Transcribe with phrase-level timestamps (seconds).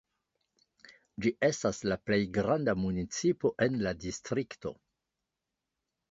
[1.25, 4.73] Ĝi estas la plej granda municipo en la distrikto.